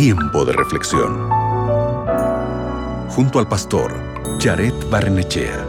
[0.00, 1.28] Tiempo de reflexión.
[3.08, 3.92] Junto al pastor
[4.38, 5.66] Jared Barnechea.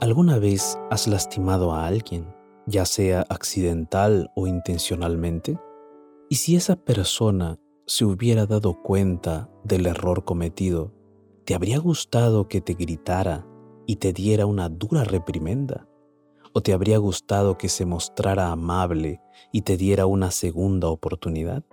[0.00, 2.34] ¿Alguna vez has lastimado a alguien,
[2.66, 5.56] ya sea accidental o intencionalmente?
[6.28, 11.03] ¿Y si esa persona se hubiera dado cuenta del error cometido,
[11.44, 13.46] ¿te habría gustado que te gritara
[13.86, 15.86] y te diera una dura reprimenda?
[16.52, 19.20] ¿O te habría gustado que se mostrara amable
[19.52, 21.64] y te diera una segunda oportunidad?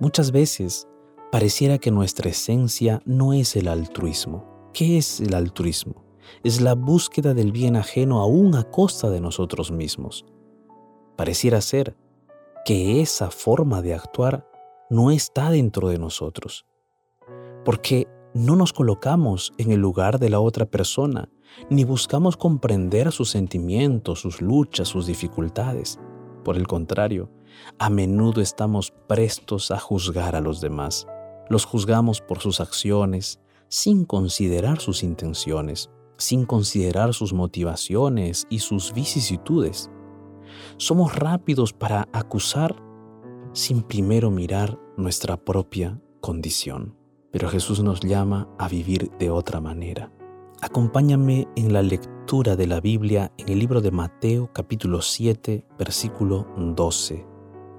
[0.00, 0.88] Muchas veces
[1.30, 4.70] pareciera que nuestra esencia no es el altruismo.
[4.72, 6.02] ¿Qué es el altruismo?
[6.42, 10.24] Es la búsqueda del bien ajeno aún a costa de nosotros mismos.
[11.16, 11.94] Pareciera ser
[12.64, 14.48] que esa forma de actuar
[14.88, 16.64] no está dentro de nosotros.
[17.64, 21.28] Porque no nos colocamos en el lugar de la otra persona,
[21.68, 25.98] ni buscamos comprender sus sentimientos, sus luchas, sus dificultades.
[26.44, 27.30] Por el contrario,
[27.78, 31.06] a menudo estamos prestos a juzgar a los demás.
[31.50, 38.92] Los juzgamos por sus acciones, sin considerar sus intenciones, sin considerar sus motivaciones y sus
[38.92, 39.90] vicisitudes.
[40.78, 42.76] Somos rápidos para acusar
[43.52, 47.01] sin primero mirar nuestra propia condición.
[47.32, 50.12] Pero Jesús nos llama a vivir de otra manera.
[50.60, 56.46] Acompáñame en la lectura de la Biblia en el libro de Mateo capítulo 7 versículo
[56.56, 57.26] 12.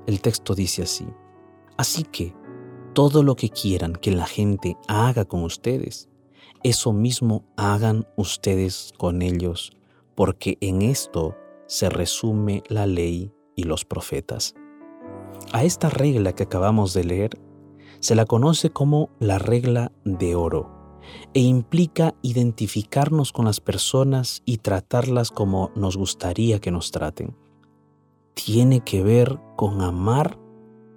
[0.07, 1.07] El texto dice así,
[1.77, 2.35] Así que
[2.93, 6.09] todo lo que quieran que la gente haga con ustedes,
[6.63, 9.71] eso mismo hagan ustedes con ellos,
[10.15, 11.35] porque en esto
[11.67, 14.55] se resume la ley y los profetas.
[15.51, 17.39] A esta regla que acabamos de leer
[18.03, 20.99] se la conoce como la regla de oro
[21.33, 27.33] e implica identificarnos con las personas y tratarlas como nos gustaría que nos traten.
[28.33, 30.37] Tiene que ver con amar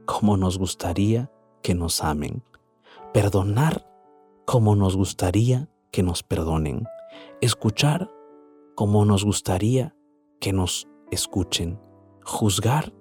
[0.05, 1.31] como nos gustaría
[1.63, 2.43] que nos amen,
[3.15, 3.89] perdonar
[4.45, 6.89] como nos gustaría que nos perdonen,
[7.41, 8.11] escuchar
[8.75, 9.95] como nos gustaría
[10.41, 11.79] que nos escuchen,
[12.25, 12.93] juzgar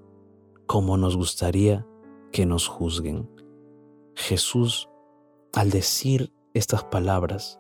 [0.68, 1.88] como nos gustaría
[2.32, 3.35] que nos juzguen.
[4.16, 4.90] Jesús,
[5.54, 7.60] al decir estas palabras,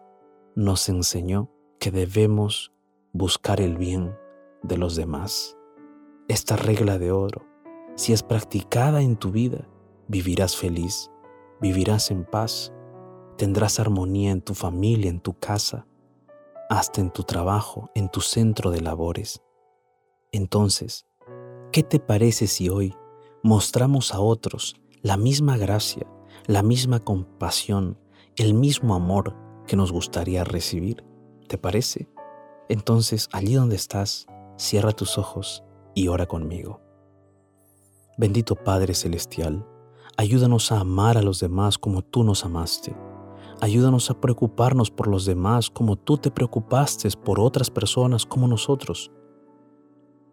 [0.55, 2.71] nos enseñó que debemos
[3.13, 4.15] buscar el bien
[4.63, 5.57] de los demás.
[6.27, 7.45] Esta regla de oro,
[7.95, 9.67] si es practicada en tu vida,
[10.07, 11.11] vivirás feliz,
[11.61, 12.73] vivirás en paz,
[13.37, 15.87] tendrás armonía en tu familia, en tu casa,
[16.69, 19.41] hasta en tu trabajo, en tu centro de labores.
[20.31, 21.05] Entonces,
[21.75, 22.95] ¿Qué te parece si hoy
[23.43, 26.07] mostramos a otros la misma gracia,
[26.47, 27.97] la misma compasión,
[28.35, 29.35] el mismo amor
[29.65, 31.03] que nos gustaría recibir?
[31.47, 32.07] ¿Te parece?
[32.69, 35.63] Entonces, allí donde estás, cierra tus ojos
[35.95, 36.81] y ora conmigo.
[38.17, 39.65] Bendito Padre Celestial,
[40.17, 42.95] ayúdanos a amar a los demás como tú nos amaste.
[43.61, 49.11] Ayúdanos a preocuparnos por los demás como tú te preocupaste por otras personas como nosotros.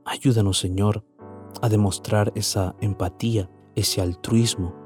[0.04, 1.04] Ayúdanos, Señor,
[1.60, 4.81] a demostrar esa empatía, ese altruismo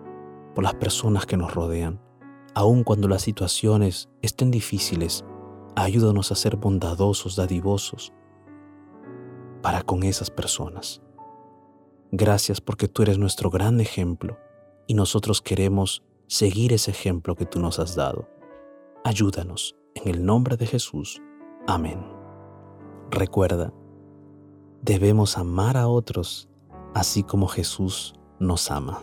[0.57, 2.01] por las personas que nos rodean.
[2.55, 5.23] Aun cuando las situaciones estén difíciles,
[5.77, 8.15] ayúdanos a ser bondadosos, dadivosos
[9.61, 11.03] para con esas personas.
[12.11, 14.39] Gracias porque tú eres nuestro gran ejemplo
[14.87, 18.27] y nosotros queremos seguir ese ejemplo que tú nos has dado.
[19.05, 21.21] Ayúdanos en el nombre de Jesús.
[21.67, 22.03] Amén.
[23.11, 23.75] Recuerda,
[24.81, 26.49] debemos amar a otros
[26.95, 29.03] así como Jesús nos ama.